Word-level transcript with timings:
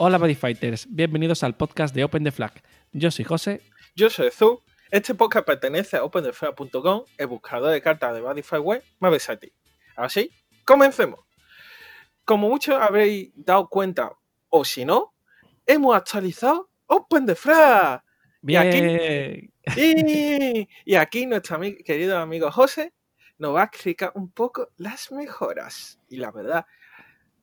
Hola 0.00 0.16
Bodyfighters, 0.16 0.86
bienvenidos 0.88 1.42
al 1.42 1.56
podcast 1.56 1.92
de 1.92 2.04
Open 2.04 2.22
the 2.22 2.30
Flag. 2.30 2.52
Yo 2.92 3.10
soy 3.10 3.24
José. 3.24 3.62
Yo 3.96 4.08
soy 4.08 4.30
Zu. 4.30 4.62
Este 4.92 5.12
podcast 5.12 5.44
pertenece 5.44 5.96
a 5.96 6.04
OpenTheFlag.com, 6.04 7.02
el 7.18 7.26
buscador 7.26 7.72
de 7.72 7.82
cartas 7.82 8.14
de 8.14 8.20
Bodyfight 8.20 8.62
Web 8.62 8.84
más 9.00 9.10
versátil. 9.10 9.52
Así, 9.96 10.30
comencemos. 10.64 11.18
Como 12.24 12.48
muchos 12.48 12.80
habréis 12.80 13.32
dado 13.34 13.68
cuenta, 13.68 14.12
o 14.50 14.64
si 14.64 14.84
no, 14.84 15.16
hemos 15.66 15.96
actualizado 15.96 16.70
Open 16.86 17.26
the 17.26 17.34
Flag. 17.34 18.04
Bien. 18.40 19.50
Y 19.66 19.72
aquí, 19.74 19.80
y, 19.80 20.68
y 20.84 20.94
aquí 20.94 21.26
nuestro 21.26 21.60
querido 21.84 22.18
amigo 22.18 22.52
José 22.52 22.94
nos 23.38 23.52
va 23.52 23.62
a 23.62 23.64
explicar 23.64 24.12
un 24.14 24.30
poco 24.30 24.68
las 24.76 25.10
mejoras. 25.10 25.98
Y 26.08 26.18
la 26.18 26.30
verdad, 26.30 26.66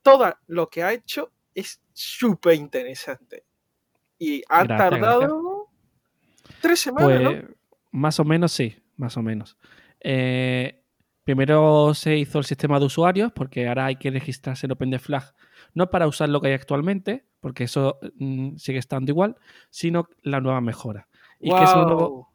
todo 0.02 0.34
lo 0.48 0.70
que 0.70 0.84
ha 0.84 0.94
hecho 0.94 1.34
es 1.56 1.82
súper 1.94 2.56
interesante. 2.56 3.44
Y 4.20 4.44
ha 4.50 4.64
Gracias, 4.64 4.90
tardado 4.90 5.70
tres 6.62 6.80
semanas, 6.80 7.22
¿no? 7.22 7.32
Pues 7.32 7.46
más 7.92 8.20
o 8.20 8.26
menos 8.26 8.52
sí, 8.52 8.78
más 8.98 9.18
o 9.18 9.24
menos. 9.24 9.58
Eh, 10.02 10.84
primero 11.24 11.94
se 11.94 12.18
hizo 12.18 12.38
el 12.40 12.46
sistema 12.46 12.80
de 12.80 12.86
usuarios 12.86 13.32
porque 13.34 13.68
ahora 13.68 13.86
hay 13.86 13.96
que 13.96 14.12
registrarse 14.12 14.68
en 14.68 14.74
Open 14.74 14.92
the 14.92 15.00
Flag, 15.00 15.34
no 15.74 15.90
para 15.90 16.08
usar 16.08 16.30
lo 16.30 16.40
que 16.42 16.48
hay 16.50 16.54
actualmente, 16.54 17.26
porque 17.40 17.64
eso 17.64 18.00
mm, 18.18 18.58
sigue 18.58 18.80
estando 18.80 19.12
igual, 19.12 19.36
sino 19.70 20.08
la 20.22 20.42
nueva 20.42 20.62
mejora. 20.62 21.08
¿Y 21.40 21.50
qué, 21.52 21.64
es 21.64 21.74
lo 21.76 21.86
nuevo, 21.86 22.30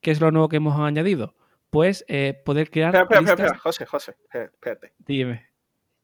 qué 0.00 0.10
es 0.10 0.20
lo 0.20 0.30
nuevo 0.30 0.48
que 0.48 0.56
hemos 0.56 0.78
añadido? 0.78 1.34
Pues 1.70 2.04
eh, 2.08 2.40
poder 2.44 2.70
crear 2.70 2.94
Espera, 2.94 3.02
espera, 3.02 3.20
espera, 3.20 3.34
listas- 3.36 3.46
espera, 3.46 3.58
José, 3.60 3.86
José, 3.86 4.16
espérate. 4.52 4.92
Dime. 4.98 5.46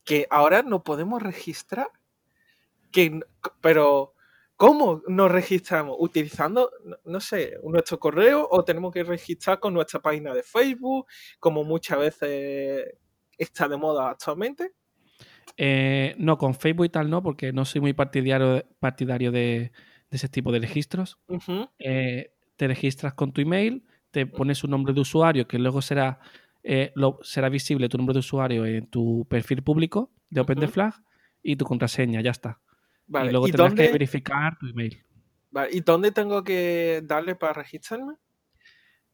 Que 0.05 0.27
ahora 0.31 0.63
no 0.63 0.83
podemos 0.83 1.23
registrar. 1.23 1.87
Que, 2.93 3.21
pero, 3.61 4.15
¿cómo 4.57 5.03
nos 5.09 5.31
registramos? 5.33 5.97
¿Utilizando, 5.99 6.71
no- 7.05 7.21
sé, 7.21 7.55
nuestro 7.65 7.99
correo 7.99 8.47
o 8.51 8.63
tenemos 8.65 8.93
que 8.93 9.03
registrar 9.03 9.59
con 9.59 9.75
nuestra 9.75 10.01
página 10.01 10.35
de 10.35 10.43
Facebook, 10.43 11.07
como 11.41 11.65
muchas 11.65 11.99
veces 11.99 12.85
está 13.39 13.67
de 13.69 13.77
moda 13.77 14.11
actualmente? 14.11 14.73
Eh, 15.57 16.15
no, 16.19 16.39
con 16.39 16.55
Facebook 16.55 16.87
y 16.87 16.89
tal 16.91 17.11
no, 17.11 17.23
porque 17.23 17.53
no 17.53 17.65
soy 17.65 17.81
muy 17.81 17.93
partidario, 17.93 18.65
partidario 18.79 19.33
de, 19.33 19.73
de 20.11 20.17
ese 20.17 20.29
tipo 20.29 20.53
de 20.53 20.61
registros. 20.61 21.19
Eh, 21.79 22.33
te 22.57 22.69
registras 22.69 23.15
con 23.15 23.33
tu 23.33 23.41
email, 23.41 23.85
te 24.11 24.27
pones 24.27 24.63
un 24.65 24.71
nombre 24.71 24.93
de 24.95 25.01
usuario 25.01 25.47
que 25.49 25.59
luego 25.59 25.83
será, 25.83 26.21
eh, 26.63 26.93
lo- 26.95 27.19
será 27.23 27.49
visible 27.49 27.89
tu 27.89 27.97
nombre 27.99 28.13
de 28.15 28.21
usuario 28.21 28.65
en 28.67 28.87
tu 28.89 29.27
perfil 29.29 29.63
público 29.63 30.13
de 30.31 30.41
Open 30.41 30.59
the 30.59 30.67
Ujú. 30.67 30.75
Flag 30.75 30.95
y 31.43 31.57
tu 31.57 31.65
contraseña, 31.65 32.21
ya 32.21 32.31
está. 32.31 32.61
Vale, 33.13 33.29
y 33.29 33.33
luego 33.33 33.49
¿y 33.49 33.51
tendrás 33.53 33.75
que 33.75 33.93
verificar 33.93 34.59
tu 34.59 34.67
email. 34.67 35.05
vale, 35.51 35.69
¿y 35.73 35.81
dónde 35.81 36.11
tengo 36.13 36.43
que 36.43 37.03
darle 37.05 37.35
para 37.35 37.53
registrarme? 37.53 38.15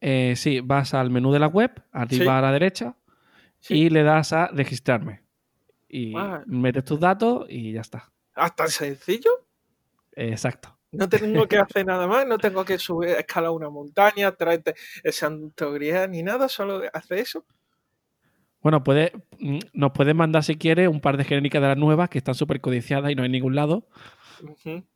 Eh, 0.01 0.35
sí, 0.37 0.61
vas 0.61 0.95
al 0.95 1.11
menú 1.11 1.33
de 1.33 1.41
la 1.41 1.49
web, 1.49 1.73
arriba 1.93 2.25
Sí. 2.25 2.29
a 2.31 2.41
la 2.41 2.53
derecha, 2.53 2.97
Sí. 3.59 3.75
y 3.75 3.91
le 3.91 4.05
das 4.05 4.33
a 4.33 4.47
registrarme. 4.49 5.25
Y 5.89 6.15
metes 6.47 6.85
tus 6.85 7.01
datos 7.01 7.47
y 7.49 7.73
ya 7.73 7.81
está. 7.81 8.13
¿Ah, 8.35 8.55
tan 8.55 8.69
sencillo? 8.69 9.31
Eh, 10.15 10.29
exacto. 10.31 10.79
No 10.93 11.09
tengo 11.09 11.49
que 11.49 11.57
hacer 11.69 11.85
nada 11.87 12.07
más, 12.07 12.27
no 12.27 12.39
tengo 12.39 12.65
que 12.65 12.79
subir, 12.79 13.11
escalar 13.11 13.51
una 13.51 13.69
montaña, 13.71 14.31
traerte 14.33 14.75
el 15.03 15.13
santo 15.13 15.73
grial 15.73 16.11
ni 16.11 16.23
nada, 16.23 16.49
solo 16.49 16.83
hace 16.93 17.21
eso. 17.21 17.45
Bueno, 18.61 18.83
puede, 18.83 19.13
mm, 19.39 19.59
nos 19.73 19.93
puedes 19.93 20.15
mandar 20.15 20.43
si 20.43 20.57
quieres 20.57 20.89
un 20.89 21.01
par 21.01 21.17
de 21.17 21.25
genéricas 21.25 21.63
de 21.63 21.69
las 21.69 21.77
nuevas 21.77 22.09
que 22.09 22.19
están 22.19 22.35
súper 22.35 22.61
codiciadas 22.61 23.11
y 23.11 23.15
no 23.15 23.23
hay 23.23 23.27
en 23.27 23.33
ningún 23.33 23.55
lado. 23.55 23.87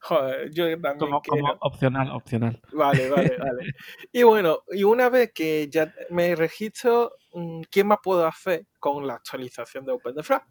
Joder, 0.00 0.50
yo 0.52 0.64
también 0.80 0.98
como, 0.98 1.22
como 1.22 1.52
opcional, 1.60 2.10
opcional. 2.10 2.60
Vale, 2.72 3.10
vale, 3.10 3.36
vale. 3.38 3.74
Y 4.12 4.22
bueno, 4.22 4.60
y 4.70 4.84
una 4.84 5.08
vez 5.08 5.32
que 5.34 5.68
ya 5.70 5.92
me 6.10 6.34
registro, 6.34 7.12
mm, 7.32 7.62
¿qué 7.70 7.84
más 7.84 7.98
puedo 8.02 8.26
hacer 8.26 8.66
con 8.78 9.06
la 9.06 9.14
actualización 9.14 9.84
de 9.84 9.92
OpenTheFlag? 9.92 10.42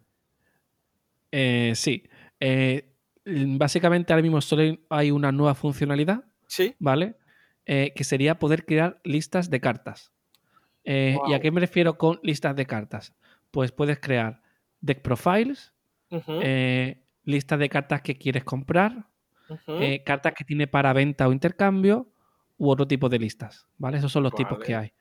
Eh, 1.30 1.72
sí. 1.74 2.04
Eh, 2.40 2.94
básicamente 3.24 4.12
ahora 4.12 4.22
mismo 4.22 4.40
solo 4.40 4.76
hay 4.88 5.10
una 5.10 5.32
nueva 5.32 5.54
funcionalidad, 5.54 6.24
¿Sí? 6.46 6.74
¿vale? 6.78 7.16
Eh, 7.66 7.92
que 7.96 8.04
sería 8.04 8.38
poder 8.38 8.66
crear 8.66 9.00
listas 9.04 9.50
de 9.50 9.60
cartas. 9.60 10.13
Eh, 10.84 11.18
¿Y 11.26 11.32
a 11.32 11.40
qué 11.40 11.50
me 11.50 11.60
refiero 11.60 11.96
con 11.96 12.20
listas 12.22 12.54
de 12.56 12.66
cartas? 12.66 13.14
Pues 13.50 13.72
puedes 13.72 13.98
crear 13.98 14.42
deck 14.80 15.00
profiles, 15.02 15.72
eh, 16.42 17.02
listas 17.24 17.58
de 17.58 17.68
cartas 17.68 18.02
que 18.02 18.16
quieres 18.16 18.44
comprar, 18.44 19.06
eh, 19.80 20.02
cartas 20.04 20.34
que 20.34 20.44
tiene 20.44 20.66
para 20.66 20.92
venta 20.92 21.26
o 21.28 21.32
intercambio 21.32 22.08
u 22.58 22.70
otro 22.70 22.86
tipo 22.86 23.08
de 23.08 23.18
listas, 23.18 23.66
¿vale? 23.78 23.98
Esos 23.98 24.12
son 24.12 24.22
los 24.22 24.32
tipos 24.34 24.58
que 24.58 24.74
hay. 24.76 24.92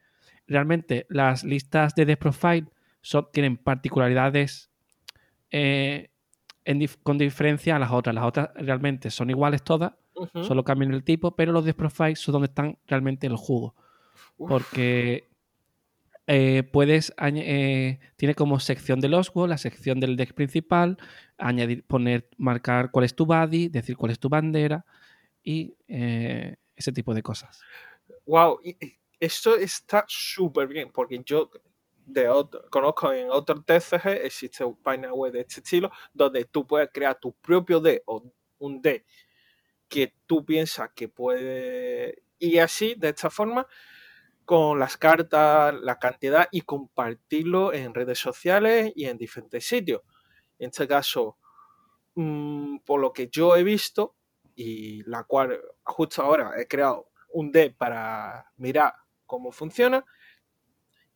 Realmente 0.47 1.05
las 1.09 1.43
listas 1.43 1.93
de 1.95 2.05
deck 2.05 2.19
profile 2.19 2.65
son- 3.01 3.27
tienen 3.31 3.57
particularidades 3.57 4.69
en 5.51 6.79
dif- 6.79 6.97
con 7.03 7.17
diferencia 7.17 7.75
a 7.75 7.79
las 7.79 7.91
otras. 7.91 8.15
Las 8.15 8.25
otras 8.25 8.49
realmente 8.55 9.09
son 9.11 9.29
iguales 9.29 9.63
todas, 9.63 9.93
solo 10.43 10.63
cambian 10.63 10.93
el 10.93 11.03
tipo, 11.03 11.35
pero 11.35 11.51
los 11.51 11.65
deck 11.65 11.75
profile 11.75 12.15
son 12.15 12.33
donde 12.33 12.47
están 12.47 12.77
realmente 12.87 13.27
el 13.27 13.35
jugo. 13.35 13.75
Uf, 14.37 14.49
Porque 14.49 15.29
eh, 16.27 16.63
puedes 16.63 17.13
eh, 17.19 17.99
tiene 18.15 18.35
como 18.35 18.59
sección 18.59 18.99
del 18.99 19.13
Oswald, 19.13 19.49
la 19.49 19.57
sección 19.57 19.99
del 19.99 20.15
deck 20.15 20.33
principal, 20.33 20.97
añadir, 21.37 21.83
poner, 21.85 22.29
marcar 22.37 22.91
cuál 22.91 23.05
es 23.05 23.15
tu 23.15 23.25
body, 23.25 23.67
decir 23.69 23.97
cuál 23.97 24.11
es 24.11 24.19
tu 24.19 24.29
bandera 24.29 24.85
y 25.43 25.75
eh, 25.87 26.55
ese 26.75 26.91
tipo 26.91 27.13
de 27.13 27.23
cosas. 27.23 27.61
Wow, 28.25 28.59
esto 29.19 29.55
está 29.55 30.05
súper 30.07 30.67
bien, 30.67 30.91
porque 30.91 31.21
yo 31.25 31.51
de 32.05 32.27
otro- 32.27 32.69
conozco 32.69 33.11
en 33.13 33.29
otros 33.29 33.65
TCG, 33.65 34.25
existe 34.25 34.63
una 34.63 34.77
página 34.81 35.13
web 35.13 35.33
de 35.33 35.41
este 35.41 35.61
estilo, 35.61 35.91
donde 36.13 36.45
tú 36.45 36.65
puedes 36.65 36.89
crear 36.91 37.19
tu 37.19 37.33
propio 37.33 37.79
D 37.79 38.01
o 38.05 38.23
un 38.59 38.81
D 38.81 39.05
que 39.87 40.13
tú 40.25 40.45
piensas 40.45 40.89
que 40.95 41.07
puede 41.07 42.23
y 42.39 42.57
así, 42.57 42.95
de 42.97 43.09
esta 43.09 43.29
forma, 43.29 43.65
con 44.45 44.79
las 44.79 44.97
cartas, 44.97 45.73
la 45.81 45.99
cantidad 45.99 46.47
y 46.51 46.61
compartirlo 46.61 47.73
en 47.73 47.93
redes 47.93 48.19
sociales 48.19 48.91
y 48.95 49.05
en 49.05 49.17
diferentes 49.17 49.65
sitios. 49.65 50.01
En 50.59 50.69
este 50.69 50.87
caso, 50.87 51.37
mm, 52.15 52.79
por 52.85 52.99
lo 53.01 53.13
que 53.13 53.27
yo 53.29 53.55
he 53.55 53.63
visto, 53.63 54.15
y 54.55 55.03
la 55.03 55.23
cual 55.23 55.59
justo 55.83 56.21
ahora 56.21 56.53
he 56.57 56.67
creado 56.67 57.09
un 57.29 57.51
deck 57.51 57.75
para 57.77 58.51
mirar 58.57 58.93
cómo 59.25 59.51
funciona, 59.51 60.05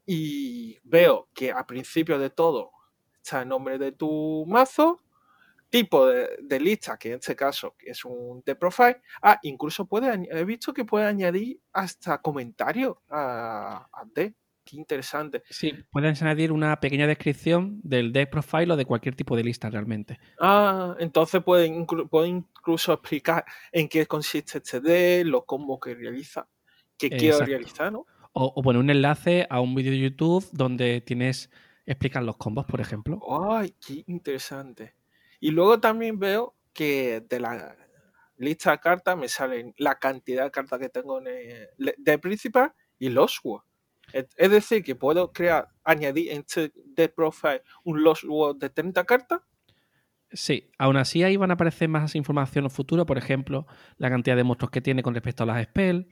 y 0.06 0.80
veo 0.84 1.30
que 1.34 1.52
al 1.52 1.66
principio 1.66 2.18
de 2.18 2.30
todo 2.30 2.72
está 3.22 3.42
el 3.42 3.50
nombre 3.50 3.78
de 3.78 3.92
tu 3.92 4.46
mazo, 4.48 5.04
tipo 5.70 6.08
de, 6.08 6.30
de 6.42 6.60
lista, 6.60 6.98
que 6.98 7.10
en 7.10 7.16
este 7.16 7.36
caso 7.36 7.76
es 7.80 8.06
un 8.06 8.42
de 8.46 8.56
profile. 8.56 9.02
Ah, 9.22 9.38
incluso 9.44 9.86
puede, 9.86 10.28
he 10.32 10.44
visto 10.46 10.74
que 10.74 10.86
puede 10.86 11.06
añadir 11.06 11.60
hasta 11.74 12.22
comentarios 12.22 12.98
a, 13.10 13.88
a. 13.92 14.06
Qué 14.16 14.76
interesante. 14.76 15.44
Sí, 15.50 15.74
puedes 15.90 16.22
añadir 16.22 16.52
una 16.52 16.78
pequeña 16.82 17.08
descripción 17.08 17.80
del 17.84 18.12
deck 18.12 18.30
profile 18.30 18.74
o 18.74 18.76
de 18.76 18.84
cualquier 18.86 19.16
tipo 19.16 19.38
de 19.38 19.44
lista 19.46 19.70
realmente. 19.70 20.20
Ah, 20.42 20.94
entonces 21.00 21.42
puede, 21.42 21.70
inclu- 21.70 22.10
puede 22.10 22.28
incluso 22.28 22.92
explicar 22.92 23.46
en 23.72 23.88
qué 23.88 24.06
consiste 24.06 24.58
este 24.58 24.82
deck, 24.82 25.26
los 25.26 25.46
combos 25.46 25.80
que 25.82 25.96
realiza, 25.96 26.50
que 26.98 27.10
quiero 27.10 27.40
realizar, 27.46 27.94
¿no? 27.94 28.06
O, 28.34 28.54
o 28.56 28.62
poner 28.62 28.82
un 28.82 28.90
enlace 28.90 29.48
a 29.50 29.62
un 29.62 29.74
vídeo 29.74 29.92
de 29.94 30.00
YouTube 30.00 30.46
donde 30.52 31.00
tienes 31.00 31.50
explican 31.86 32.26
los 32.26 32.36
combos, 32.36 32.66
por 32.66 32.82
ejemplo. 32.82 33.22
¡Ay, 33.50 33.74
qué 33.80 34.04
interesante! 34.08 34.96
Y 35.40 35.52
luego 35.52 35.80
también 35.80 36.20
veo 36.20 36.56
que 36.74 37.22
de 37.28 37.40
la 37.40 37.76
lista 38.38 38.72
de 38.72 38.80
cartas 38.80 39.18
me 39.18 39.28
salen 39.28 39.74
la 39.78 39.96
cantidad 39.96 40.46
de 40.46 40.52
cartas 40.52 40.80
que 40.80 40.90
tengo 40.90 41.20
en 41.20 41.28
el- 41.28 41.96
de 41.98 42.20
principal 42.20 42.74
y 43.00 43.10
los 43.10 43.40
Word. 43.44 43.64
Es 44.14 44.52
decir, 44.52 44.84
que 44.84 44.96
puedo 44.96 45.34
crear, 45.34 45.68
añadir 45.84 46.32
en 46.32 46.40
este 46.40 46.72
de 46.76 47.10
profile 47.10 47.62
un 47.84 48.04
Lost 48.04 48.24
Word 48.26 48.58
de 48.58 48.70
30 48.70 49.04
cartas. 49.04 49.42
Sí, 50.32 50.70
aún 50.78 50.98
así 50.98 51.24
ahí 51.24 51.38
van 51.38 51.52
a 51.52 51.54
aparecer 51.54 51.88
más 51.88 52.14
información 52.16 52.64
en 52.64 52.66
el 52.66 52.72
futuro, 52.72 53.06
por 53.06 53.18
ejemplo, 53.18 53.66
la 53.98 54.10
cantidad 54.10 54.36
de 54.36 54.44
monstruos 54.44 54.72
que 54.72 54.82
tiene 54.82 55.02
con 55.02 55.14
respecto 55.14 55.44
a 55.44 55.46
las 55.46 55.64
spells 55.64 56.06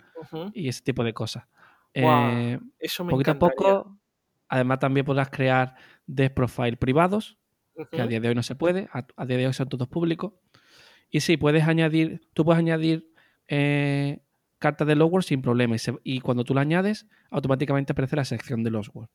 y 0.53 0.69
ese 0.69 0.81
tipo 0.83 1.03
de 1.03 1.13
cosas. 1.13 1.45
Guau, 1.93 2.31
Eh, 2.37 2.59
Eso 2.79 3.03
me 3.03 3.11
poquito 3.11 3.31
a 3.31 3.39
poco, 3.39 3.97
además 4.47 4.79
también 4.79 5.05
podrás 5.05 5.29
crear 5.29 5.75
deck 6.05 6.33
profile 6.33 6.77
privados, 6.77 7.37
que 7.91 8.01
a 8.01 8.07
día 8.07 8.19
de 8.19 8.29
hoy 8.29 8.35
no 8.35 8.43
se 8.43 8.55
puede, 8.55 8.87
a, 8.93 9.05
a 9.15 9.25
día 9.25 9.37
de 9.37 9.47
hoy 9.47 9.53
son 9.53 9.69
todos 9.69 9.87
públicos. 9.87 10.33
Y 11.09 11.21
sí, 11.21 11.37
puedes 11.37 11.63
añadir, 11.67 12.21
tú 12.33 12.43
puedes 12.45 12.59
añadir 12.59 13.11
eh, 13.47 14.19
cartas 14.59 14.87
de 14.87 14.95
Logworld 14.95 15.25
sin 15.25 15.41
problema. 15.41 15.75
Y, 15.75 15.79
se- 15.79 15.97
y 16.03 16.19
cuando 16.19 16.43
tú 16.43 16.53
la 16.53 16.61
añades, 16.61 17.07
automáticamente 17.29 17.91
aparece 17.93 18.15
la 18.15 18.25
sección 18.25 18.63
de 18.63 18.71
Logworld. 18.71 19.09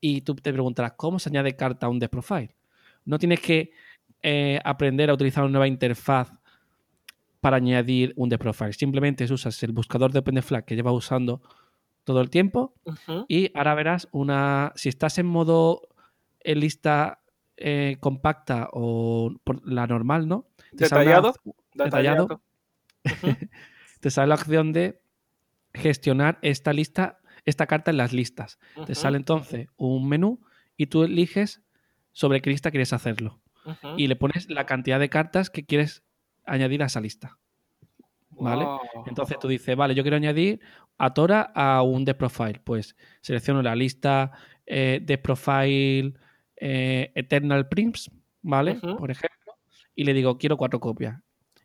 Y 0.00 0.22
tú 0.22 0.34
te 0.34 0.52
preguntarás, 0.52 0.92
¿cómo 0.96 1.18
se 1.18 1.28
añade 1.28 1.54
carta 1.56 1.86
a 1.86 1.88
un 1.88 1.98
deck 1.98 2.10
profile? 2.10 2.54
No 3.04 3.18
tienes 3.18 3.40
que 3.40 3.70
eh, 4.22 4.58
aprender 4.64 5.10
a 5.10 5.14
utilizar 5.14 5.44
una 5.44 5.52
nueva 5.52 5.68
interfaz 5.68 6.32
para 7.40 7.58
añadir 7.58 8.12
un 8.16 8.28
de 8.28 8.38
profile. 8.38 8.72
Simplemente 8.72 9.24
usas 9.32 9.62
el 9.62 9.72
buscador 9.72 10.12
de 10.12 10.18
OpenFlag 10.18 10.64
que 10.64 10.74
llevas 10.74 10.94
usando 10.94 11.42
todo 12.04 12.20
el 12.20 12.30
tiempo 12.30 12.74
y 13.28 13.50
ahora 13.54 13.74
verás 13.74 14.08
una. 14.10 14.72
Si 14.74 14.88
estás 14.88 15.18
en 15.18 15.26
modo 15.26 15.82
en 16.40 16.60
lista 16.60 17.20
eh, 17.56 17.96
compacta 18.00 18.68
o 18.72 19.34
por 19.44 19.66
la 19.66 19.86
normal, 19.86 20.28
¿no? 20.28 20.46
Te 20.76 20.86
sale 20.86 21.06
la 21.06 21.22
Detallado. 21.22 21.34
detallado. 21.74 22.42
Te 24.00 24.10
sale 24.10 24.28
la 24.28 24.34
opción 24.34 24.72
de 24.72 25.00
gestionar 25.72 26.38
esta 26.42 26.72
lista, 26.72 27.18
esta 27.44 27.66
carta 27.66 27.90
en 27.90 27.96
las 27.96 28.12
listas. 28.12 28.58
Te 28.86 28.94
sale 28.94 29.16
entonces 29.16 29.68
un 29.76 30.08
menú 30.08 30.40
y 30.76 30.86
tú 30.86 31.04
eliges 31.04 31.62
sobre 32.12 32.40
qué 32.40 32.50
lista 32.50 32.70
quieres 32.70 32.92
hacerlo. 32.92 33.40
Y 33.96 34.06
le 34.06 34.16
pones 34.16 34.48
la 34.48 34.64
cantidad 34.64 35.00
de 35.00 35.08
cartas 35.08 35.50
que 35.50 35.64
quieres 35.64 36.04
añadir 36.44 36.82
a 36.82 36.86
esa 36.86 37.00
lista. 37.00 37.38
¿vale? 38.30 38.64
Wow. 38.64 38.80
Entonces 39.06 39.38
tú 39.38 39.48
dices, 39.48 39.74
vale, 39.76 39.94
yo 39.94 40.02
quiero 40.02 40.16
añadir 40.16 40.60
a 40.98 41.12
Tora 41.14 41.52
a 41.54 41.82
un 41.82 42.04
de 42.04 42.14
profile. 42.14 42.60
Pues 42.62 42.96
selecciono 43.20 43.62
la 43.62 43.74
lista 43.74 44.32
eh, 44.66 45.00
de 45.02 45.18
profile 45.18 46.14
eh, 46.56 47.12
Eternal 47.14 47.68
Prince, 47.68 48.10
¿vale? 48.42 48.74
Por 48.80 49.10
ejemplo. 49.10 49.54
Y 49.94 50.04
le 50.04 50.12
digo, 50.14 50.38
quiero 50.38 50.56
cuatro 50.56 50.80
copias. 50.80 51.20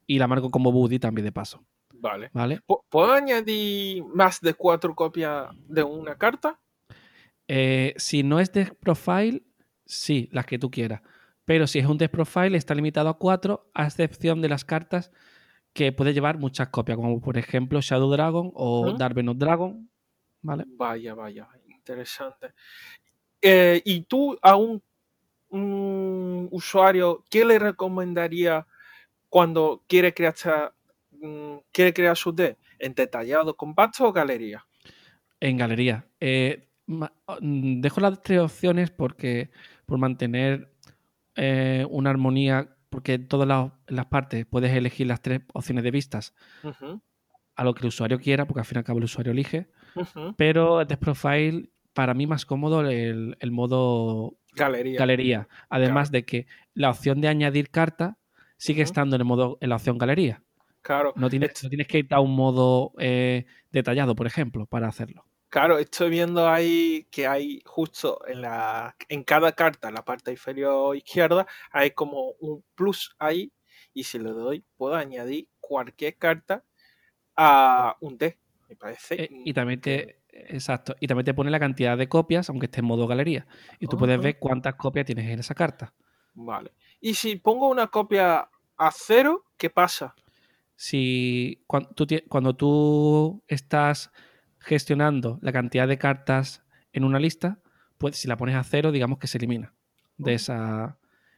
Y 0.08 0.20
la 0.20 0.28
marco 0.28 0.50
como 0.52 0.72
Buddy 0.72 1.00
también 1.00 1.26
de 1.26 1.32
paso, 1.32 1.64
Vale. 1.94 2.30
¿vale? 2.34 2.60
¿Pu- 2.68 2.84
¿Puedo 2.90 3.14
añadir 3.14 4.04
más 4.14 4.42
de 4.42 4.54
cuatro 4.54 4.94
copias 4.96 5.48
de 5.68 5.84
una 5.84 6.16
carta? 6.18 6.60
Eh, 7.48 7.94
si 7.98 8.24
no 8.24 8.40
es 8.40 8.52
de 8.52 8.66
profile, 8.66 9.44
sí, 9.86 10.30
las 10.32 10.46
que 10.46 10.58
tú 10.60 10.72
quieras. 10.72 11.02
Pero 11.46 11.68
si 11.68 11.80
es 11.80 11.86
un 11.86 11.98
death 11.98 12.12
profile, 12.12 12.58
está 12.58 12.74
limitado 12.76 13.10
a 13.10 13.18
cuatro, 13.18 13.70
a 13.74 13.86
excepción 13.86 14.42
de 14.42 14.50
las 14.50 14.64
cartas 14.66 15.12
que 15.74 15.92
puede 15.92 16.14
llevar 16.14 16.38
muchas 16.38 16.70
copias, 16.70 16.98
como 16.98 17.20
por 17.22 17.38
ejemplo 17.38 17.80
Shadow 17.82 18.10
Dragon 18.12 18.52
o 18.54 18.90
Ujú. 18.90 18.98
Dark 18.98 19.16
Venom 19.16 19.38
Dragon. 19.38 19.90
¿Vale? 20.42 20.66
Vaya, 20.68 21.14
vaya, 21.14 21.48
interesante. 21.68 22.54
Eh, 23.42 23.82
¿Y 23.86 24.02
tú 24.02 24.38
a 24.42 24.56
un, 24.56 24.82
un 25.50 26.48
usuario, 26.52 27.24
qué 27.30 27.44
le 27.46 27.60
recomendaría 27.60 28.66
cuando 29.30 29.84
quiere 29.88 30.14
crear, 30.14 30.34
esta- 30.34 30.74
mm, 31.12 31.58
quiere 31.72 31.94
crear 31.94 32.16
su 32.18 32.32
deck? 32.34 32.58
¿En 32.80 32.94
detallado, 32.96 33.56
compacto 33.56 34.08
o 34.08 34.14
galería? 34.14 34.66
En 35.40 35.58
galería. 35.58 36.06
Eh, 36.20 36.68
ma- 36.88 37.12
mm, 37.40 37.82
dejo 37.82 38.02
las 38.02 38.22
tres 38.22 38.40
opciones 38.40 38.92
porque 38.92 39.50
por 39.86 39.98
mantener 39.98 40.72
eh, 41.36 41.86
una 41.90 42.10
armonía, 42.10 42.76
porque 42.90 43.14
en 43.14 43.28
todas 43.28 43.48
las, 43.48 43.72
las 43.88 44.06
partes 44.08 44.46
puedes 44.46 44.72
elegir 44.76 45.08
las 45.08 45.22
tres 45.22 45.42
opciones 45.54 45.84
de 45.84 45.92
vistas 45.92 46.34
a 47.56 47.64
lo 47.64 47.74
que 47.74 47.82
el 47.82 47.88
usuario 47.88 48.20
quiera, 48.20 48.46
porque 48.46 48.60
al 48.60 48.66
fin 48.66 48.78
y 48.78 48.80
al 48.80 48.84
cabo 48.84 49.00
el 49.00 49.06
usuario 49.06 49.32
elige. 49.32 49.70
Pero 50.36 50.84
Death 50.84 51.00
Profile, 51.00 51.70
para 51.94 52.14
mí 52.14 52.28
más 52.28 52.46
cómodo 52.46 52.82
el, 52.90 53.38
el 53.40 53.52
modo 53.52 54.38
Galería. 54.54 54.98
galería. 54.98 55.48
Además 55.70 56.12
de 56.12 56.26
que 56.26 56.48
la 56.74 56.90
opción 56.92 57.22
de 57.22 57.28
añadir 57.30 57.70
carta 57.72 58.18
sigue 58.58 58.82
estando 58.84 59.16
en 59.16 59.22
el 59.22 59.28
modo 59.28 59.58
en 59.62 59.70
la 59.70 59.76
opción 59.78 59.98
galería. 59.98 60.44
Claro, 60.82 61.14
No 61.16 61.30
tienes, 61.30 61.52
est- 61.52 61.64
no 61.64 61.70
tienes 61.70 61.88
que 61.88 62.00
ir 62.00 62.08
a 62.14 62.20
un 62.22 62.36
modo 62.36 62.94
eh, 63.00 63.46
detallado, 63.72 64.16
por 64.16 64.28
ejemplo, 64.28 64.66
para 64.68 64.88
hacerlo. 64.88 65.26
claro, 65.50 65.78
estoy 65.78 66.10
viendo 66.10 66.48
ahí 66.50 67.08
que 67.12 67.28
hay 67.28 67.62
justo 67.66 68.20
en 68.28 68.42
la 68.42 68.96
en 69.10 69.24
cada 69.24 69.52
carta, 69.54 69.90
en 69.90 69.96
la 69.96 70.04
parte 70.06 70.32
inferior 70.32 70.96
izquierda, 70.96 71.46
hay 71.72 71.92
como 71.92 72.32
un 72.40 72.64
plus 72.76 73.16
ahí. 73.20 73.52
Y 73.94 74.04
si 74.06 74.20
le 74.20 74.30
doy, 74.32 74.64
puedo 74.78 74.96
añadir 74.96 75.50
cualquier 75.60 76.18
carta 76.18 76.64
a 77.38 77.98
un 78.02 78.18
deck. 78.18 78.40
Me 78.70 78.76
parece. 78.78 79.16
Eh, 79.24 79.30
y 79.46 79.54
también 79.54 79.82
te, 79.82 80.21
exacto, 80.32 80.96
y 81.00 81.08
también 81.08 81.26
te 81.26 81.34
pone 81.34 81.52
la 81.52 81.60
cantidad 81.60 81.98
de 81.98 82.08
copias, 82.08 82.50
aunque 82.50 82.66
esté 82.66 82.80
en 82.80 82.86
modo 82.86 83.08
galería. 83.08 83.48
Y 83.80 83.88
tú 83.88 83.98
puedes 83.98 84.20
ver 84.20 84.40
cuántas 84.40 84.76
copias 84.76 85.06
tienes 85.06 85.30
en 85.30 85.40
esa 85.40 85.56
carta. 85.56 85.94
Vale. 86.34 86.72
Y 87.00 87.14
si 87.14 87.36
pongo 87.36 87.68
una 87.70 87.88
copia 87.88 88.50
a 88.78 88.92
cero, 88.92 89.44
¿qué 89.58 89.70
pasa? 89.70 90.16
Si 90.76 91.64
tú 91.96 92.08
cuando 92.28 92.56
tú 92.56 93.44
estás 93.48 94.12
gestionando 94.60 95.38
la 95.42 95.52
cantidad 95.52 95.88
de 95.88 95.98
cartas 95.98 96.64
en 96.94 97.04
una 97.04 97.20
lista, 97.20 97.60
pues 97.98 98.18
si 98.18 98.28
la 98.28 98.38
pones 98.38 98.56
a 98.56 98.64
cero, 98.64 98.92
digamos 98.92 99.20
que 99.20 99.28
se 99.28 99.38
elimina 99.38 99.74
de 100.18 100.34
esa. 100.36 100.98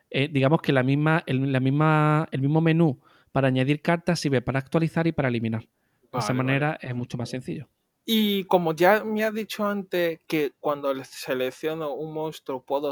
eh, 0.09 0.29
digamos 0.31 0.61
que 0.61 0.71
la 0.73 0.83
misma, 0.83 1.23
el, 1.25 1.51
la 1.51 1.59
misma, 1.59 2.27
el 2.31 2.41
mismo 2.41 2.61
menú 2.61 2.99
para 3.31 3.47
añadir 3.47 3.81
cartas 3.81 4.19
sirve 4.19 4.41
para 4.41 4.59
actualizar 4.59 5.07
y 5.07 5.11
para 5.11 5.29
eliminar. 5.29 5.67
De 6.11 6.19
esa 6.19 6.33
vale. 6.33 6.37
manera 6.37 6.77
es 6.81 6.93
mucho 6.93 7.17
más 7.17 7.29
sencillo. 7.29 7.67
Y 8.05 8.43
como 8.45 8.73
ya 8.73 9.03
me 9.03 9.23
has 9.23 9.33
dicho 9.33 9.65
antes 9.65 10.19
que 10.27 10.51
cuando 10.59 10.93
le 10.93 11.05
selecciono 11.05 11.93
un 11.93 12.13
monstruo 12.13 12.63
puedo 12.63 12.91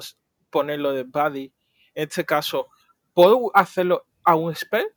ponerlo 0.49 0.93
de 0.93 1.03
buddy, 1.03 1.53
en 1.95 2.07
este 2.07 2.25
caso, 2.25 2.69
¿puedo 3.13 3.51
hacerlo 3.53 4.05
a 4.23 4.35
un 4.35 4.55
spell? 4.55 4.87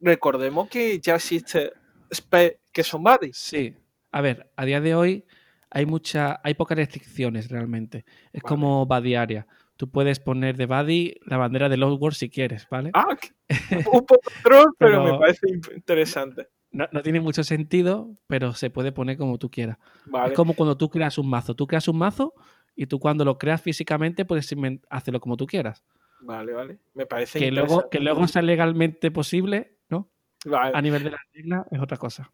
Recordemos 0.00 0.68
que 0.68 1.00
ya 1.00 1.16
existe 1.16 1.72
spell 2.14 2.58
que 2.72 2.84
son 2.84 3.02
buddy. 3.02 3.32
Sí. 3.32 3.74
A 4.12 4.20
ver, 4.20 4.50
a 4.56 4.64
día 4.64 4.80
de 4.80 4.94
hoy 4.94 5.24
hay 5.70 5.84
mucha, 5.84 6.40
hay 6.44 6.54
pocas 6.54 6.76
restricciones 6.78 7.50
realmente. 7.50 8.04
Es 8.32 8.42
Vale. 8.42 8.48
como 8.48 8.86
Badiaria. 8.86 9.46
Tú 9.76 9.90
puedes 9.90 10.20
poner 10.20 10.56
de 10.56 10.64
Buddy 10.66 11.16
la 11.26 11.36
bandera 11.36 11.68
de 11.68 11.76
Lost 11.76 12.00
World 12.00 12.16
si 12.16 12.30
quieres, 12.30 12.66
¿vale? 12.70 12.90
Ah, 12.94 13.14
un 14.00 14.06
poco 14.06 14.30
troll, 14.42 14.72
pero, 14.78 15.04
me 15.04 15.18
parece 15.18 15.48
in- 15.50 15.60
interesante. 15.74 16.48
No, 16.76 16.86
no 16.92 17.02
tiene 17.02 17.20
mucho 17.20 17.42
sentido, 17.42 18.14
pero 18.26 18.52
se 18.52 18.68
puede 18.68 18.92
poner 18.92 19.16
como 19.16 19.38
tú 19.38 19.50
quieras. 19.50 19.78
Vale. 20.04 20.28
Es 20.28 20.36
como 20.36 20.54
cuando 20.54 20.76
tú 20.76 20.90
creas 20.90 21.16
un 21.16 21.28
mazo. 21.28 21.54
Tú 21.54 21.66
creas 21.66 21.88
un 21.88 21.96
mazo 21.96 22.34
y 22.74 22.86
tú 22.86 23.00
cuando 23.00 23.24
lo 23.24 23.38
creas 23.38 23.62
físicamente 23.62 24.26
puedes 24.26 24.54
hacerlo 24.90 25.20
como 25.20 25.38
tú 25.38 25.46
quieras. 25.46 25.82
Vale, 26.20 26.52
vale. 26.52 26.78
Me 26.92 27.06
parece 27.06 27.38
Que 27.38 27.50
luego, 27.50 27.88
que 27.88 27.98
luego 27.98 28.28
sea 28.28 28.42
legalmente 28.42 29.10
posible, 29.10 29.78
¿no? 29.88 30.10
Vale. 30.44 30.76
A 30.76 30.82
nivel 30.82 31.04
de 31.04 31.10
la 31.12 31.18
regla 31.32 31.66
es 31.70 31.80
otra 31.80 31.96
cosa. 31.96 32.30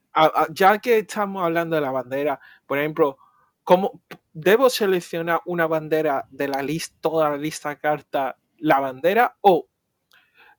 ya 0.51 0.79
que 0.81 0.99
estamos 0.99 1.45
hablando 1.45 1.77
de 1.77 1.83
la 1.83 1.93
bandera, 1.93 2.41
por 2.67 2.79
ejemplo, 2.79 3.19
¿cómo 3.63 4.03
debo 4.33 4.69
seleccionar 4.71 5.41
una 5.47 5.69
bandera 5.69 6.27
de 6.31 6.49
la 6.49 6.63
lista, 6.63 6.97
toda 7.01 7.31
la 7.31 7.37
lista 7.37 7.69
de 7.69 7.79
cartas, 7.79 8.35
la 8.59 8.81
bandera, 8.81 9.37
o 9.41 9.69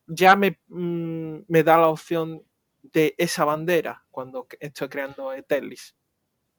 ya 0.08 0.38
me, 0.38 0.60
mm, 0.68 1.40
me 1.48 1.64
da 1.64 1.78
la 1.78 1.90
opción 1.90 2.44
de 2.94 3.16
esa 3.18 3.44
bandera 3.46 4.06
cuando 4.12 4.48
estoy 4.60 4.88
creando 4.90 5.34
Eterlis? 5.34 5.96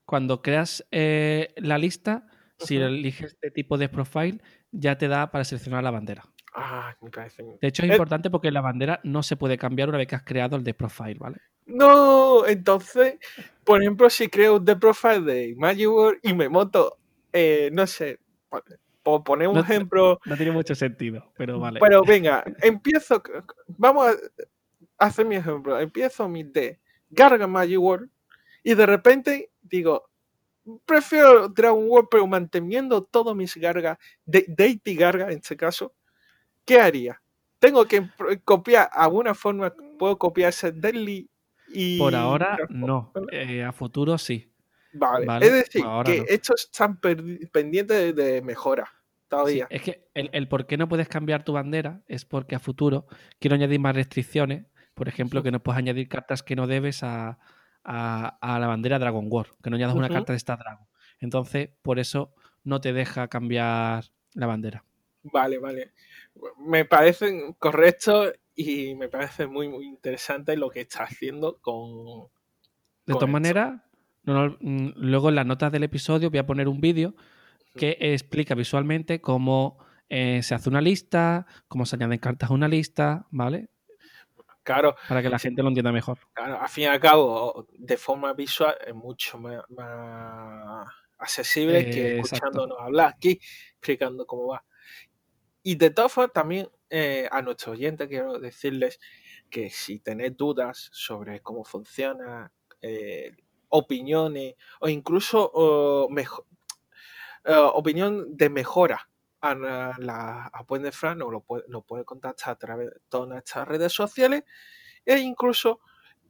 Cuando 0.05 0.43
creas 0.43 0.87
eh, 0.91 1.55
la 1.57 1.79
lista, 1.79 2.27
si 2.59 2.77
eliges 2.77 3.33
este 3.33 3.51
tipo 3.51 3.79
de 3.79 3.89
profile, 3.89 4.41
ya 4.71 4.99
te 4.99 5.09
da 5.09 5.31
para 5.31 5.45
seleccionar 5.45 5.83
la 5.83 5.91
bandera. 5.91 6.25
Ah, 6.55 6.95
me 7.01 7.11
parece. 7.11 7.43
De 7.61 7.69
hecho, 7.69 7.83
es 7.83 7.89
Eh. 7.91 7.93
importante 7.95 8.31
porque 8.31 8.51
la 8.51 8.61
bandera 8.61 9.01
no 9.03 9.23
se 9.23 9.37
puede 9.37 9.57
cambiar 9.59 9.89
una 9.89 9.99
vez 9.99 10.07
que 10.07 10.15
has 10.17 10.23
creado 10.25 10.57
el 10.57 10.65
de 10.65 10.75
profile, 10.75 11.17
¿vale? 11.19 11.39
No, 11.67 12.47
entonces, 12.47 13.19
por 13.65 13.81
ejemplo, 13.81 14.11
si 14.11 14.29
creo 14.29 14.63
The 14.63 14.77
Profile 14.77 15.21
de 15.23 15.55
Magic 15.57 15.89
World 15.89 16.19
y 16.23 16.35
me 16.35 16.49
monto, 16.51 16.99
eh, 17.33 17.71
no 17.73 17.87
sé, 17.87 18.21
por, 18.51 18.63
por 19.03 19.25
poner 19.25 19.49
un 19.49 19.55
No- 19.55 19.61
ejemplo, 19.63 20.21
No 20.27 20.37
tiene 20.37 20.53
mucho 20.53 20.75
sentido, 20.75 21.33
pero 21.37 21.59
vale. 21.59 21.81
Pero 21.81 22.03
venga, 22.03 22.45
empiezo. 22.63 23.23
Vamos 23.79 24.09
a 24.09 24.13
hacer 25.07 25.27
mi 25.27 25.37
ejemplo. 25.37 25.79
Empiezo 25.79 26.29
mi 26.29 26.43
de 26.43 26.81
Garga 27.11 27.47
Magic 27.47 27.79
World 27.79 28.11
y 28.63 28.75
de 28.75 28.87
repente 28.87 29.51
digo, 29.63 30.11
prefiero 30.87 31.49
Dragon 31.49 31.85
World, 31.89 32.09
pero 32.11 32.27
manteniendo 32.27 33.03
todos 33.05 33.35
mis 33.37 33.57
Gargas, 33.57 33.99
de 34.25 34.45
Deity 34.49 34.95
Garga 34.95 35.27
en 35.31 35.39
este 35.39 35.57
caso, 35.57 35.95
¿qué 36.65 36.81
haría? 36.81 37.21
Tengo 37.59 37.85
que 37.87 38.09
copiar, 38.45 38.91
alguna 38.93 39.35
forma 39.35 39.75
puedo 39.99 40.19
copiar 40.19 40.51
ese 40.51 40.73
Deadly 40.73 41.29
y. 41.69 41.99
Por 41.99 42.15
ahora, 42.15 42.59
no. 42.69 43.13
Eh, 43.31 43.63
a 43.63 43.73
futuro 43.73 44.19
sí. 44.19 44.51
Vale. 44.93 45.27
vale, 45.27 45.47
Es 45.47 45.53
decir, 45.53 45.83
que 46.05 46.19
no. 46.19 46.25
estos 46.29 46.65
están 46.71 47.01
pendientes 47.01 48.15
de, 48.15 48.43
mejora 48.43 48.85
Sí, 48.87 49.29
todavía. 49.29 49.67
es 49.71 49.83
que 49.83 50.07
el, 50.15 50.31
el 50.33 50.47
por 50.47 50.67
qué 50.67 50.77
no 50.77 50.89
puedes 50.89 51.09
cambiar 51.09 51.45
tu 51.45 51.53
bandera 51.53 52.03
es 52.07 52.25
porque 52.25 52.55
a 52.55 52.61
futuro 52.61 53.07
quiero 53.41 53.57
añadir 53.57 53.81
más 53.81 53.97
restricciones. 53.97 54.67
Por 54.95 55.09
ejemplo, 55.09 55.43
que 55.43 55.51
no 55.51 55.63
puedes 55.63 55.79
añadir 55.79 56.09
cartas 56.09 56.43
que 56.43 56.57
no 56.57 56.67
debes 56.67 57.03
a, 57.03 57.39
a- 57.85 58.39
a 58.41 58.59
la 58.59 58.67
bandera 58.67 58.99
Dragon 58.99 59.27
War, 59.29 59.49
que 59.63 59.71
no 59.71 59.77
añadas 59.77 59.95
una 59.97 60.09
carta 60.15 60.33
de 60.33 60.37
esta 60.37 60.57
Dragon. 60.57 60.87
Entonces, 61.21 61.71
por 61.83 61.99
eso 61.99 62.33
no 62.63 62.81
te 62.81 62.93
deja 62.93 63.29
cambiar 63.29 64.05
la 64.35 64.47
bandera. 64.47 64.85
Vale, 65.23 65.59
vale. 65.59 65.93
Me 66.59 66.85
parecen 66.85 67.55
correctos 67.55 68.33
y 68.55 68.95
me 68.95 69.09
parece 69.09 69.47
muy, 69.47 69.69
muy 69.69 69.87
interesante 69.87 70.57
lo 70.57 70.71
que 70.71 70.83
está 70.83 71.05
haciendo 71.05 71.59
con. 71.61 72.29
De 73.07 73.13
todas 73.15 73.29
maneras, 73.31 73.81
no- 74.23 74.49
no- 74.49 74.57
mm, 74.61 74.93
luego 74.97 75.29
en 75.29 75.35
las 75.35 75.47
notas 75.47 75.73
del 75.73 75.83
episodio 75.85 76.31
voy 76.31 76.39
a 76.39 76.47
poner 76.47 76.69
un 76.69 76.81
vídeo 76.81 77.15
que 77.77 77.97
explica 78.01 78.55
visualmente 78.55 79.21
cómo 79.21 79.79
eh, 80.09 80.43
se 80.43 80.55
hace 80.55 80.69
una 80.69 80.81
lista, 80.81 81.47
cómo 81.69 81.87
se 81.87 81.97
añaden 81.97 82.19
cartas 82.19 82.51
a 82.51 82.55
una 82.55 82.69
lista, 82.69 83.27
¿vale? 83.31 83.71
Claro. 84.65 84.97
Para 85.07 85.23
que 85.23 85.29
la 85.29 85.39
gente 85.39 85.63
lo 85.63 85.69
entienda 85.69 85.93
mejor. 85.93 86.19
Claro, 86.33 86.61
al 86.61 86.69
fin 86.69 86.85
y 86.85 86.87
al 86.87 86.99
cabo, 86.99 87.69
de 87.73 87.97
forma 87.97 88.33
visual 88.33 88.77
es 88.85 88.95
mucho 88.95 89.39
más, 89.39 89.63
accesible 91.19 91.89
que 91.91 92.19
escuchándonos 92.19 92.79
hablar 92.81 93.15
aquí, 93.15 93.39
explicando 93.73 94.27
cómo 94.27 94.49
va. 94.49 94.65
Y 95.63 95.77
de 95.77 95.91
todas 95.91 96.13
formas, 96.13 96.33
también 96.33 96.69
eh, 96.91 97.29
a 97.31 97.43
nuestros 97.43 97.77
oyentes 97.77 98.09
quiero 98.09 98.39
decirles 98.39 98.99
que 99.51 99.71
si 99.71 100.01
tenéis 100.01 100.37
dudas 100.37 100.89
sobre 100.93 101.41
cómo 101.41 101.65
funciona, 101.65 102.51
eh, 102.81 103.37
opiniones 103.69 104.55
o 104.81 104.89
incluso 104.89 106.09
mejor, 106.11 106.47
eh, 107.45 107.55
opinión 107.55 108.37
de 108.37 108.49
mejora 108.49 109.09
a 109.45 109.55
la 109.99 110.47
a 110.47 110.65
Puente 110.65 110.93
Fran, 110.93 111.19
nos 111.19 111.31
lo 111.31 111.41
puede, 111.41 111.65
puede 111.87 112.05
contactar 112.05 112.51
a 112.51 112.59
través 112.59 112.91
de 112.91 113.01
todas 113.09 113.29
nuestras 113.29 113.69
redes 113.69 113.93
sociales 113.93 114.45
e 115.05 115.19
incluso 115.19 115.81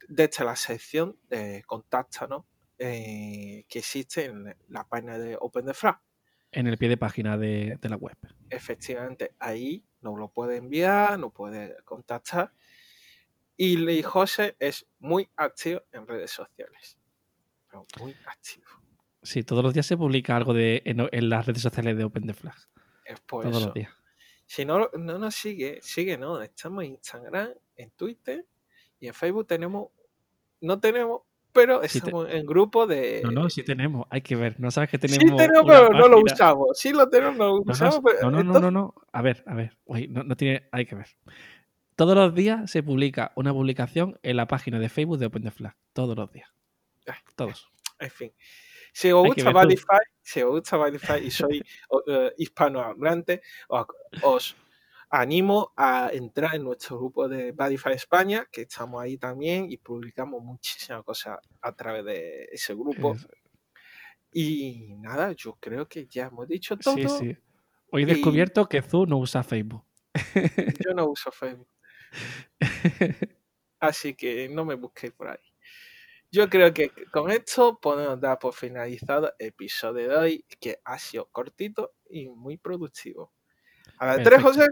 desde 0.08 0.44
la 0.44 0.56
sección 0.56 1.18
de 1.28 1.62
contáctanos 1.66 2.44
eh, 2.78 3.64
que 3.68 3.78
existe 3.78 4.24
en 4.24 4.56
la 4.68 4.88
página 4.88 5.16
de 5.18 5.36
Open 5.40 5.66
En 6.50 6.66
el 6.66 6.76
pie 6.76 6.88
de 6.88 6.96
página 6.96 7.38
de, 7.38 7.78
la 7.82 7.96
web. 7.96 8.16
Efectivamente, 8.50 9.34
ahí 9.38 9.84
nos 10.00 10.18
lo 10.18 10.28
puede 10.28 10.56
enviar, 10.56 11.18
nos 11.18 11.32
puede 11.32 11.76
contactar. 11.84 12.52
Y 13.56 14.02
José 14.02 14.56
es 14.58 14.86
muy 14.98 15.28
activo 15.36 15.82
en 15.92 16.06
redes 16.06 16.32
sociales. 16.32 16.98
muy 18.00 18.16
activo. 18.26 18.66
Sí, 19.22 19.44
todos 19.44 19.62
los 19.62 19.72
días 19.72 19.86
se 19.86 19.96
publica 19.96 20.36
algo 20.36 20.52
de, 20.52 20.82
en, 20.84 21.28
las 21.30 21.46
redes 21.46 21.62
sociales 21.62 21.96
de 21.96 22.04
Open 22.04 22.34
Flag. 22.34 22.56
Es 23.04 23.20
por 23.20 23.44
todos 23.44 23.66
los 23.66 23.74
días. 23.74 23.92
Si 24.46 24.64
no, 24.64 24.90
no 24.92 25.18
nos 25.18 25.34
sigue, 25.34 25.80
sigue, 25.82 26.18
¿no? 26.18 26.40
Estamos 26.40 26.84
en 26.84 26.90
Instagram, 26.92 27.48
en 27.76 27.90
Twitter 27.92 28.44
y 29.00 29.08
en 29.08 29.14
Facebook 29.14 29.46
tenemos, 29.46 29.88
no 30.60 30.78
tenemos, 30.78 31.22
pero 31.52 31.82
estamos 31.82 32.28
en 32.30 32.44
grupo 32.44 32.86
de. 32.86 33.22
No, 33.24 33.30
no, 33.30 33.50
sí 33.50 33.62
tenemos, 33.62 34.06
hay 34.10 34.20
que 34.22 34.36
ver. 34.36 34.58
No 34.58 34.70
sabes 34.70 34.90
que 34.90 34.98
tenemos. 34.98 35.22
Sí 35.22 35.36
tenemos, 35.36 35.64
pero 35.66 35.88
no 35.90 36.08
lo 36.08 36.20
usamos. 36.20 36.78
Sí 36.78 36.92
lo 36.92 37.08
tenemos, 37.08 37.36
no 37.36 37.46
lo 37.46 37.62
usamos. 37.66 38.00
No, 38.22 38.30
no, 38.30 38.42
no, 38.42 38.60
no, 38.60 38.70
no, 38.70 38.94
A 39.12 39.22
ver, 39.22 39.44
a 39.46 39.54
ver. 39.54 39.78
no, 39.86 40.36
tiene, 40.36 40.68
hay 40.72 40.84
que 40.84 40.96
ver. 40.96 41.06
Todos 41.96 42.16
los 42.16 42.34
días 42.34 42.70
se 42.70 42.82
publica 42.82 43.32
una 43.36 43.52
publicación 43.52 44.18
en 44.22 44.36
la 44.36 44.48
página 44.48 44.80
de 44.80 44.88
Facebook 44.88 45.18
de 45.18 45.26
Open 45.26 45.44
the 45.44 45.50
Flag. 45.52 45.76
Todos 45.92 46.16
los 46.16 46.32
días. 46.32 46.50
Todos. 47.36 47.70
En 48.00 48.10
fin. 48.10 48.32
Si 48.92 49.12
os 49.12 49.24
gusta 49.24 49.52
Badify, 49.52 50.00
si 50.24 50.42
os 50.42 50.50
gusta 50.50 50.76
Badify 50.76 51.24
y 51.24 51.30
soy 51.30 51.62
uh, 51.90 52.30
hispanohablante, 52.38 53.42
os 54.22 54.56
animo 55.10 55.72
a 55.76 56.10
entrar 56.12 56.54
en 56.54 56.64
nuestro 56.64 56.96
grupo 56.98 57.28
de 57.28 57.52
Badify 57.52 57.92
España, 57.92 58.48
que 58.50 58.62
estamos 58.62 59.02
ahí 59.02 59.18
también 59.18 59.70
y 59.70 59.76
publicamos 59.76 60.42
muchísimas 60.42 61.04
cosas 61.04 61.38
a 61.60 61.72
través 61.76 62.04
de 62.06 62.48
ese 62.50 62.74
grupo. 62.74 63.16
Y 64.32 64.94
nada, 64.98 65.32
yo 65.32 65.56
creo 65.60 65.86
que 65.86 66.06
ya 66.06 66.26
hemos 66.26 66.48
dicho 66.48 66.76
todo. 66.76 66.96
Sí, 66.96 67.06
sí. 67.08 67.36
Hoy 67.90 68.02
he 68.02 68.06
descubierto 68.06 68.66
que 68.68 68.82
Zu 68.82 69.06
no 69.06 69.18
usa 69.18 69.44
Facebook. 69.44 69.84
Yo 70.84 70.94
no 70.94 71.06
uso 71.06 71.30
Facebook. 71.30 71.68
Así 73.78 74.14
que 74.14 74.48
no 74.48 74.64
me 74.64 74.74
busquéis 74.74 75.12
por 75.12 75.28
ahí. 75.28 75.53
Yo 76.34 76.50
creo 76.50 76.74
que 76.74 76.90
con 77.12 77.30
esto 77.30 77.78
podemos 77.80 78.20
dar 78.20 78.40
por 78.40 78.52
finalizado 78.54 79.32
el 79.38 79.46
episodio 79.46 80.08
de 80.08 80.16
hoy, 80.16 80.44
que 80.58 80.80
ha 80.84 80.98
sido 80.98 81.28
cortito 81.30 81.92
y 82.10 82.28
muy 82.28 82.56
productivo. 82.56 83.32
A 83.98 84.06
la 84.06 84.16
de 84.16 84.24
tres, 84.24 84.42
José. 84.42 84.66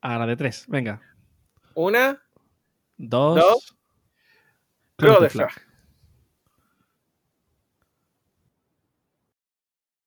A 0.00 0.18
la 0.18 0.26
de 0.26 0.36
tres, 0.36 0.64
venga. 0.68 1.02
Una, 1.74 2.18
dos, 2.96 3.76
dos 4.96 5.20
de 5.20 5.28
flag. 5.28 5.52